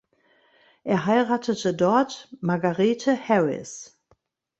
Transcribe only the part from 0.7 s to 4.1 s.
Er heiratete dort Margarethe Harris.